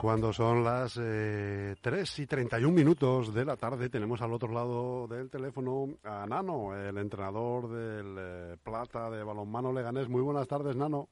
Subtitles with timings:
[0.00, 5.08] Cuando son las eh, 3 y 31 minutos de la tarde, tenemos al otro lado
[5.08, 10.08] del teléfono a Nano, el entrenador del eh, Plata de Balonmano Leganés.
[10.08, 11.08] Muy buenas tardes, Nano.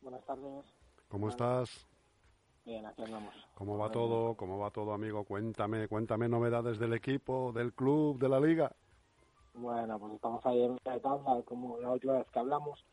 [0.00, 0.64] Buenas tardes.
[1.08, 1.84] ¿Cómo estás?
[2.64, 3.34] Bien, aquí andamos.
[3.56, 4.36] ¿Cómo va todo?
[4.36, 5.24] ¿Cómo va todo, amigo?
[5.24, 8.70] Cuéntame, cuéntame novedades del equipo, del club, de la liga.
[9.54, 12.84] Bueno, pues estamos ahí en la etapa, como la última vez que hablamos,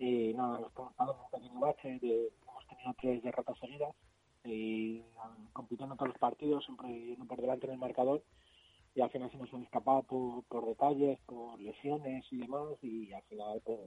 [0.00, 3.94] y nada, nos estamos dando un pequeño bache, de, hemos tenido tres derrotas seguidas,
[4.44, 8.22] y um, compitiendo todos los partidos, siempre yendo por delante en el marcador,
[8.94, 13.12] y al final se nos han escapado por, por detalles, por lesiones y demás, y
[13.12, 13.80] al final pues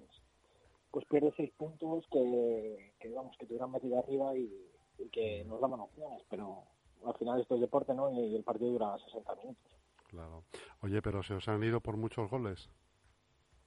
[0.92, 4.50] pues pierde seis puntos que, que vamos, que tuvieran metido arriba y,
[4.98, 6.64] y que nos daban opciones, pero
[7.06, 8.12] al final esto es deporte, ¿no?
[8.12, 9.72] Y el partido dura 60 minutos.
[10.08, 10.44] Claro.
[10.82, 12.70] Oye, pero se os han ido por muchos goles.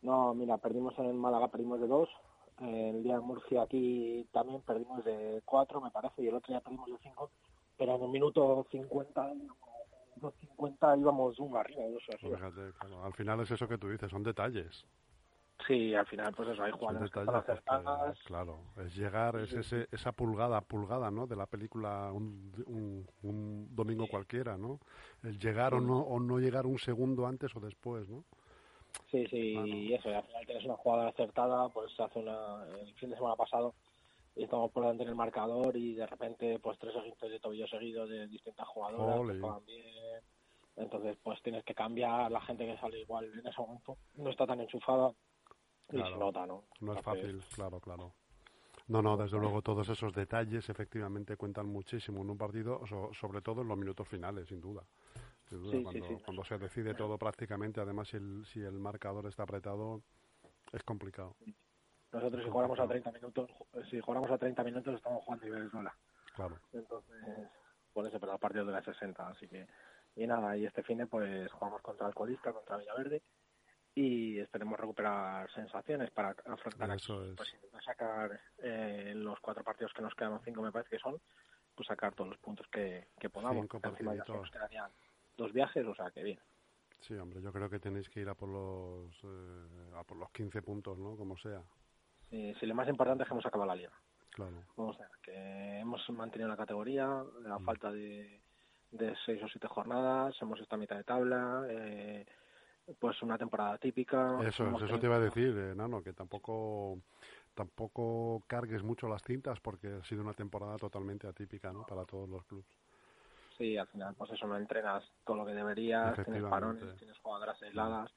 [0.02, 2.08] No, mira, perdimos en el Málaga, perdimos de dos.
[2.61, 6.61] El día de Murcia aquí también perdimos de cuatro, me parece, y el otro día
[6.61, 7.30] perdimos de cinco.
[7.78, 9.33] Pero en el minuto 50,
[10.41, 12.36] 50 íbamos uno arriba, dos arriba.
[12.36, 14.84] Fíjate, claro, al final es eso que tú dices, son detalles.
[15.67, 17.20] Sí, al final, pues eso, hay jugadores que
[17.52, 17.83] están
[18.25, 21.27] claro, es llegar, es ese, esa pulgada, pulgada, ¿no?
[21.27, 24.80] De la película un, un, un domingo cualquiera, ¿no?
[25.22, 28.24] El llegar o no o no llegar un segundo antes o después, ¿no?
[29.10, 32.94] Sí, sí, y eso, y al final tienes una jugada acertada, pues hace una, el
[32.94, 33.74] fin de semana pasado,
[34.36, 37.66] y estamos por delante en el marcador y de repente pues tres esguinces de tobillo
[37.66, 40.23] seguidos de distintas jugadoras que juegan bien,
[40.77, 44.46] entonces pues tienes que cambiar, la gente que sale igual en ese momento no está
[44.46, 45.11] tan enchufada
[45.89, 46.12] y Claro.
[46.12, 46.64] se nota, ¿no?
[46.80, 48.12] No es fácil, claro, claro.
[48.86, 53.42] No, no, desde luego todos esos detalles efectivamente cuentan muchísimo en un partido, so- sobre
[53.42, 54.84] todo en los minutos finales, sin duda.
[55.50, 56.24] Sin duda, Sí, sí, cuando, sí.
[56.24, 60.00] cuando se decide todo prácticamente, además si el, si el marcador está apretado,
[60.72, 61.36] es complicado.
[62.12, 63.50] Nosotros si jugáramos a 30 minutos,
[63.90, 65.94] si jugáramos a 30 minutos estamos jugando Iberdrola.
[66.34, 66.56] Claro.
[66.72, 67.48] Entonces,
[67.92, 69.66] por eso, pero a partir de las 60, así que...
[70.16, 73.22] Y nada, y este fin pues jugamos contra el colista, contra Villaverde,
[73.94, 77.36] y esperemos recuperar sensaciones para afrontar Eso aquí, es.
[77.36, 81.20] pues intentar sacar eh, los cuatro partidos que nos quedan, cinco me parece que son,
[81.74, 83.62] pues sacar todos los puntos que, que podamos.
[83.62, 84.28] Cinco partiditos.
[84.28, 84.90] nos quedarían
[85.40, 86.39] dos viajes, o sea que bien.
[87.01, 90.30] Sí, hombre, yo creo que tenéis que ir a por los, eh, a por los
[90.30, 91.17] 15 puntos, ¿no?
[91.17, 91.62] Como sea.
[92.30, 93.92] Si lo más importante es que hemos acabado la liga.
[94.30, 94.62] Claro.
[94.77, 97.64] O sea, que hemos mantenido la categoría a Mm.
[97.64, 98.40] falta de,
[98.92, 102.27] de seis o siete jornadas, hemos estado a mitad de tabla, eh,
[102.98, 104.39] pues una temporada típica.
[104.46, 106.98] Eso, eso te iba a decir, eh, Nano, que tampoco
[107.55, 111.84] tampoco cargues mucho las cintas porque ha sido una temporada totalmente atípica, ¿no?
[111.84, 112.67] Para todos los clubes.
[113.61, 117.63] Sí, al final, pues eso, no entrenas todo lo que deberías, tienes parones, tienes jugadoras
[117.63, 118.11] aisladas.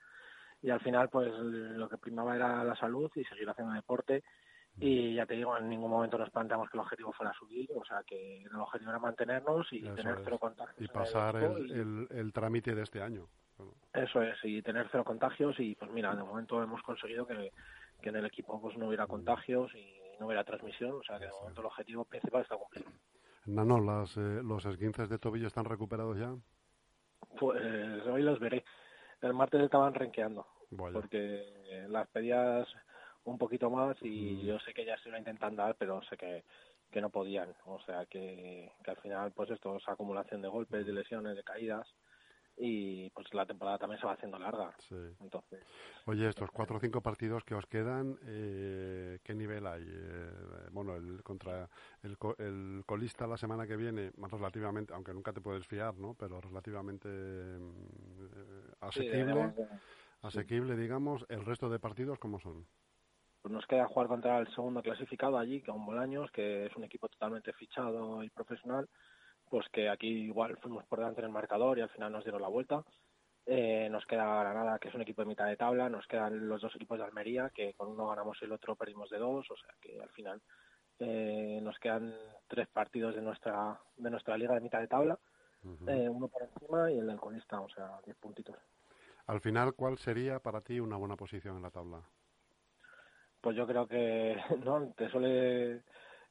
[0.62, 4.24] Y al final, pues lo que primaba era la salud y seguir haciendo deporte.
[4.80, 7.84] Y ya te digo, en ningún momento nos planteamos que el objetivo fuera subir, o
[7.84, 10.22] sea que el objetivo era mantenernos y Eso tener es.
[10.24, 10.78] cero contagios.
[10.80, 13.28] Y pasar el, y- el, el trámite de este año.
[13.94, 17.52] Eso es, y tener cero contagios y pues mira, de momento hemos conseguido que,
[18.02, 21.26] que en el equipo pues no hubiera contagios y no hubiera transmisión, o sea que
[21.26, 22.90] de momento el objetivo principal está cumplido.
[23.46, 26.34] Nano, las, eh, ¿los esguinces de tobillo están recuperados ya?
[27.40, 27.62] Pues
[28.08, 28.64] hoy los veré.
[29.22, 30.94] El martes estaban renqueando, Vaya.
[30.94, 32.68] porque las pedías
[33.26, 34.46] un poquito más y Mm.
[34.48, 36.44] yo sé que ya se lo intentan dar, pero sé que,
[36.92, 37.54] que no podían.
[37.66, 41.44] O sea que, que al final pues esto es acumulación de golpes, de lesiones, de
[41.44, 41.88] caídas
[42.58, 44.74] y pues la temporada también se va haciendo larga.
[44.80, 44.96] Sí.
[45.20, 45.64] Entonces,
[46.06, 49.84] Oye, estos cuatro o cinco partidos que os quedan, eh, ¿qué nivel hay?
[49.86, 50.32] Eh,
[50.72, 51.70] bueno, el contra
[52.04, 56.14] el, el colista la semana que viene, más relativamente, aunque nunca te puedes fiar, ¿no?
[56.14, 57.72] Pero relativamente mm,
[58.22, 59.54] eh, sí, asequible,
[60.22, 61.26] asequible, digamos.
[61.30, 62.68] ¿El resto de partidos cómo son?
[63.42, 67.10] Pues nos queda jugar contra el segundo clasificado allí, con Bolaños, que es un equipo
[67.10, 68.88] totalmente fichado y profesional,
[69.54, 72.42] pues que aquí igual fuimos por delante en el marcador y al final nos dieron
[72.42, 72.84] la vuelta.
[73.46, 76.60] Eh, nos queda Granada, que es un equipo de mitad de tabla, nos quedan los
[76.60, 79.56] dos equipos de Almería, que con uno ganamos y el otro perdimos de dos, o
[79.56, 80.42] sea que al final
[80.98, 82.16] eh, nos quedan
[82.48, 85.20] tres partidos de nuestra de nuestra liga de mitad de tabla,
[85.86, 88.58] eh, uno por encima y el del colista, o sea, diez puntitos.
[89.28, 92.02] Al final, ¿cuál sería para ti una buena posición en la tabla?
[93.40, 94.36] pues yo creo que
[94.66, 95.84] no te suele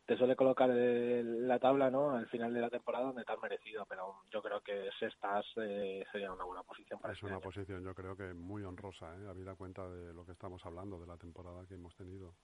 [0.07, 3.41] te suele colocar el- la tabla no al final de la temporada donde te has
[3.43, 7.37] merecido pero yo creo que sextas eh, sería una buena posición para Es este una
[7.37, 7.45] año.
[7.45, 9.29] posición, yo creo que muy honrosa, ¿eh?
[9.29, 12.35] habida cuenta de lo que estamos hablando, de la temporada que hemos tenido.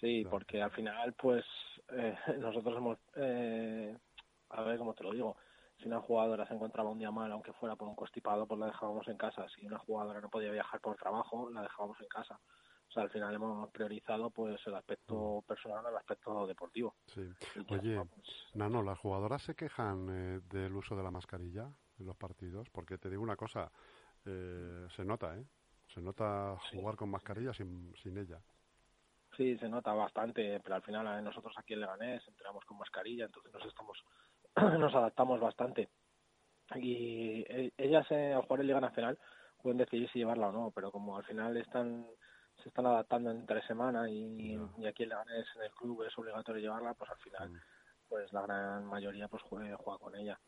[0.00, 0.30] sí Claro.
[0.38, 1.44] porque al final pues
[1.90, 3.96] eh, nosotros hemos eh,
[4.50, 5.36] a ver cómo te lo digo
[5.78, 8.66] si una jugadora se encontraba un día mal aunque fuera por un constipado pues la
[8.66, 12.38] dejábamos en casa si una jugadora no podía viajar por trabajo la dejábamos en casa
[12.96, 15.46] sea, al final hemos priorizado pues el aspecto mm.
[15.46, 16.94] personal al aspecto deportivo.
[17.06, 17.22] Sí.
[17.68, 22.16] Oye, pues, Nano, ¿las jugadoras se quejan eh, del uso de la mascarilla en los
[22.16, 22.68] partidos?
[22.70, 23.70] Porque te digo una cosa,
[24.24, 25.44] eh, se nota, ¿eh?
[25.94, 28.40] Se nota jugar con mascarilla sin, sin ella.
[29.36, 33.26] Sí, se nota bastante, pero al final eh, nosotros aquí en Leganés entramos con mascarilla,
[33.26, 34.04] entonces nos estamos
[34.80, 35.88] nos adaptamos bastante.
[36.74, 37.44] Y
[37.78, 39.18] ellas al jugar en Liga Nacional
[39.62, 42.06] pueden decidir si llevarla o no, pero como al final están
[42.62, 46.62] se están adaptando entre semana y, y aquí en Leganés en el club es obligatorio
[46.62, 47.60] llevarla, pues al final mm.
[48.08, 50.38] pues la gran mayoría pues juega, juega con ella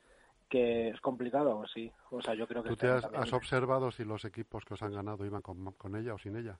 [0.48, 1.92] que es complicado, sí.
[2.10, 2.70] O sea, yo creo que...
[2.70, 6.14] ¿Tú te has, observado si los equipos que os han ganado iban con, con ella
[6.14, 6.58] o sin ella?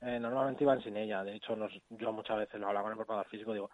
[0.00, 1.22] Eh, normalmente iban sin ella.
[1.22, 3.70] De hecho, nos, yo muchas veces lo hablaba con el preparador físico, digo,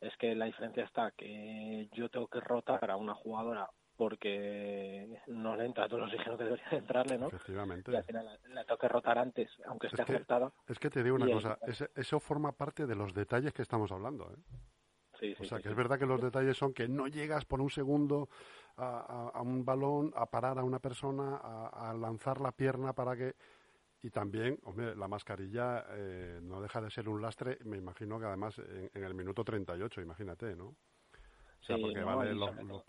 [0.00, 5.56] es que la diferencia está que yo tengo que rotar a una jugadora porque no
[5.56, 7.28] le entra todo el oxígeno que debería entrarle, ¿no?
[7.28, 7.92] Efectivamente.
[7.92, 10.52] Y al final la, tengo que rotar antes, aunque esté acertada.
[10.66, 11.58] Es que te digo una cosa,
[11.94, 14.36] eso forma parte de los detalles que estamos hablando, ¿eh?
[15.18, 17.70] Sí, o sea, que es verdad que los detalles son que no llegas por un
[17.70, 18.28] segundo
[18.76, 23.16] a, a, un balón, a parar a una persona, a, a, lanzar la pierna para
[23.16, 23.34] que...
[24.02, 28.26] Y también, hombre, la mascarilla eh, no deja de ser un lastre, me imagino que
[28.26, 30.66] además en, el minuto 38, imagínate, ¿no?
[30.66, 32.84] O sea, porque vale lo,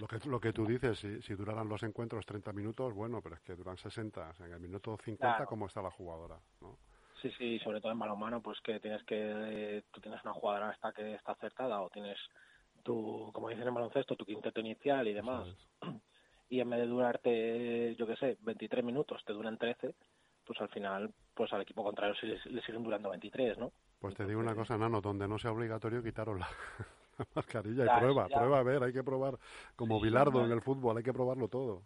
[0.00, 3.36] lo, que, lo que tú dices, si, si duraran los encuentros 30 minutos, bueno, pero
[3.36, 6.38] es que duran 60, en el minuto 50, ¿cómo está la jugadora?
[6.60, 6.78] ¿no?
[7.20, 10.92] Sí, sí, sobre todo en balonmano, pues que tienes que, tú tienes una jugadora hasta
[10.92, 12.18] que está acertada o tienes
[12.82, 15.46] tu, como dicen en baloncesto, tu quinteto inicial y demás.
[16.48, 19.94] Y en vez de durarte, yo qué sé, 23 minutos, te duran 13,
[20.44, 23.70] pues al final, pues al equipo contrario le, siguen durando 23, ¿no?
[24.00, 26.02] Pues te digo una cosa, Nano, donde no sea obligatorio
[27.26, 29.38] quitaros la, mascarilla y prueba, prueba a ver, hay que probar,
[29.76, 31.82] como Bilardo en el fútbol, hay que probarlo todo.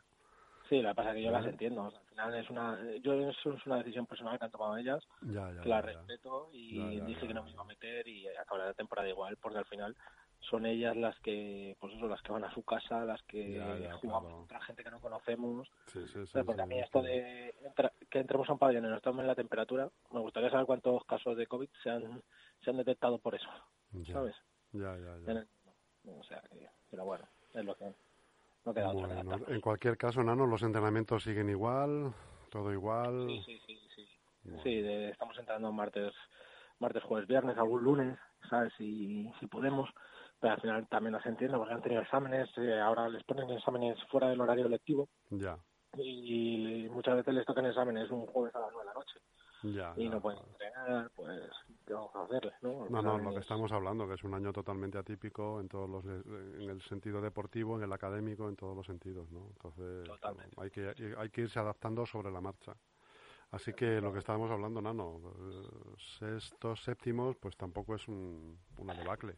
[0.68, 1.84] Sí, que pasa es que yo las entiendo.
[1.84, 5.68] al final es una, yo eso es una decisión personal que han tomado ellas, que
[5.68, 9.36] la respeto y dije que no me iba a meter y acabaré la temporada igual,
[9.36, 9.94] porque al final
[10.40, 14.32] son ellas las que, pues eso, las que van a su casa, las que jugamos
[14.32, 15.68] contra gente que no conocemos.
[15.86, 17.54] Sí, sí, porque a mí esto de
[18.10, 21.36] que entremos a un pabellón y nos tomen la temperatura, me gustaría saber cuántos casos
[21.36, 22.22] de COVID se han,
[22.62, 23.48] se han detectado por eso,
[24.10, 24.34] ¿sabes?
[24.74, 25.46] Ya, ya, ya.
[26.10, 26.42] o sea,
[26.90, 27.24] pero bueno,
[27.54, 27.94] es lo que
[28.64, 32.12] no queda bueno, En cualquier caso, Nano, los entrenamientos siguen igual,
[32.50, 33.26] todo igual.
[33.26, 34.08] Sí, sí, sí.
[34.44, 34.78] Sí, sí
[35.10, 36.12] estamos entrando martes,
[36.78, 38.18] martes, jueves, viernes, algún lunes,
[38.50, 38.72] ¿sabes?
[38.76, 39.88] Si, si podemos
[40.44, 43.96] pero al final también las entiendo porque han tenido exámenes, eh, ahora les ponen exámenes
[44.10, 45.08] fuera del horario lectivo.
[45.30, 45.58] Ya.
[45.96, 49.20] Y, muchas veces les tocan exámenes un jueves a las nueve de la noche.
[49.62, 51.50] Ya, y no pueden entrenar, pues,
[51.86, 52.54] ¿qué vamos a hacerles?
[52.62, 55.88] No, no, no, lo que estamos hablando, que es un año totalmente atípico en todos
[55.88, 59.48] los, en el sentido deportivo, en el académico, en todos los sentidos, ¿no?
[59.50, 60.08] Entonces,
[60.56, 62.74] hay que, hay que irse adaptando sobre la marcha.
[63.50, 68.94] Así que lo que estábamos hablando, Nano, eh, sextos, séptimos, pues tampoco es un, una
[68.94, 69.36] debacle.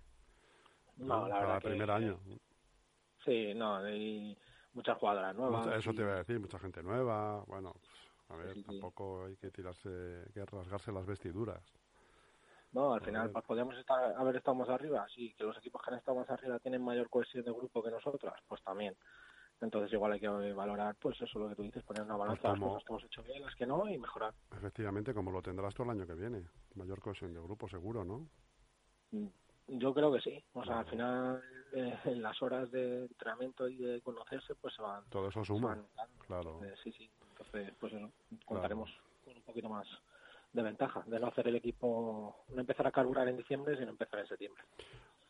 [0.97, 2.18] No, la verdad primer año.
[3.25, 4.38] Sí, no, hay
[4.73, 5.66] muchas jugadoras nuevas.
[5.76, 7.44] eso te iba a decir, mucha gente nueva.
[7.47, 7.75] Bueno,
[8.28, 11.62] a ver, tampoco hay que tirarse, que rasgarse las vestiduras.
[12.73, 15.06] No, al final pues, podríamos estar, haber estado más arriba.
[15.14, 17.90] Sí, que los equipos que han estado más arriba tienen mayor cohesión de grupo que
[17.90, 18.94] nosotras, pues también.
[19.61, 22.61] Entonces igual hay que valorar, pues eso lo que tú dices, poner una balanza, pues
[22.61, 24.35] las cosas que hemos hecho bien, las que no, y mejorar.
[24.54, 26.44] Efectivamente, como lo tendrás todo el año que viene.
[26.75, 28.28] Mayor cohesión de grupo, seguro, ¿no?
[29.12, 29.28] Mm,
[29.68, 30.44] yo creo que sí.
[30.52, 31.42] O sea, al final,
[31.73, 35.04] eh, en las horas de entrenamiento y de conocerse, pues se van.
[35.08, 35.82] Todo eso suma.
[36.26, 36.61] claro.
[36.82, 37.08] sí, sí.
[37.30, 38.11] Entonces, pues eso,
[38.44, 38.90] contaremos
[39.25, 39.87] con un poquito más
[40.56, 44.20] de ventaja, de no hacer el equipo, no empezar a carburar en diciembre, sino empezar
[44.20, 44.64] en septiembre.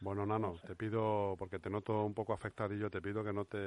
[0.01, 3.59] Bueno, Nano, te pido, porque te noto un poco afectadillo, te pido que no te,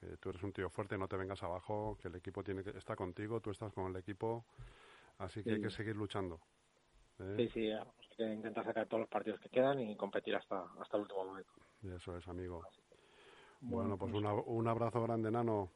[0.00, 2.70] que tú eres un tío fuerte, no te vengas abajo, que el equipo tiene que
[2.70, 4.44] está contigo, tú estás con el equipo,
[5.18, 6.40] así que hay que seguir luchando.
[7.18, 7.34] ¿eh?
[7.38, 7.84] Sí, sí, hay
[8.16, 11.50] que intentar sacar todos los partidos que quedan y competir hasta, hasta el último momento.
[11.82, 12.62] Eso es, amigo.
[13.60, 15.70] Bueno, pues, pues un abrazo grande, Nano.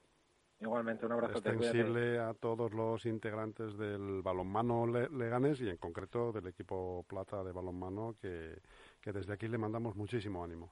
[0.60, 1.38] Igualmente, un abrazo.
[1.38, 7.52] Extensible a todos los integrantes del balonmano Leganes y en concreto del equipo plata de
[7.52, 8.60] balonmano que,
[9.00, 10.70] que desde aquí le mandamos muchísimo ánimo.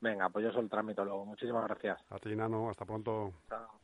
[0.00, 1.24] Venga, pues yo soy el trámite luego.
[1.24, 2.04] Muchísimas gracias.
[2.10, 2.68] A ti, Nano.
[2.68, 3.32] Hasta pronto.
[3.48, 3.83] Chao.